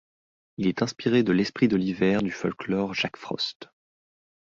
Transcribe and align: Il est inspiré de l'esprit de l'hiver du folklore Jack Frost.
Il 0.57 0.65
est 0.65 0.81
inspiré 0.81 1.21
de 1.21 1.31
l'esprit 1.31 1.67
de 1.67 1.75
l'hiver 1.77 2.23
du 2.23 2.31
folklore 2.31 2.95
Jack 2.95 3.17
Frost. 3.17 3.69